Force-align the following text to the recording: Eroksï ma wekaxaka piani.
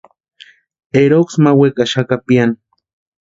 Eroksï 1.01 1.39
ma 1.43 1.51
wekaxaka 1.59 2.15
piani. 2.25 2.57